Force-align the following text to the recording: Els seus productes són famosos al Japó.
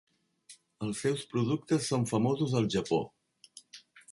Els 0.85 1.01
seus 1.05 1.25
productes 1.33 1.91
són 1.91 2.07
famosos 2.15 2.59
al 2.63 2.71
Japó. 2.77 3.03